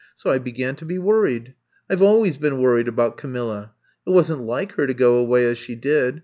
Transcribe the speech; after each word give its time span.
So 0.15 0.31
I 0.31 0.39
began 0.39 0.75
to 0.77 0.83
be 0.85 0.97
worried. 0.97 1.53
I 1.87 1.93
Ve 1.93 2.03
always 2.03 2.39
been 2.39 2.59
worried 2.59 2.87
about 2.87 3.17
Camilla. 3.17 3.73
It 4.07 4.09
wasn't 4.09 4.41
like 4.41 4.71
her 4.71 4.87
to 4.87 4.95
go 4.95 5.17
away 5.17 5.45
as 5.45 5.59
she 5.59 5.75
did. 5.75 6.19